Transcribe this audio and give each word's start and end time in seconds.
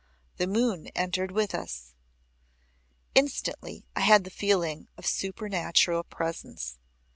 The 0.37 0.47
moon 0.47 0.87
entered 0.95 1.31
with 1.31 1.53
us. 1.53 1.93
Instantly 3.13 3.85
I 3.95 3.99
had 3.99 4.23
the 4.23 4.31
feeling 4.31 4.87
of 4.97 5.05
supernatural 5.05 6.01
presence. 6.03 6.79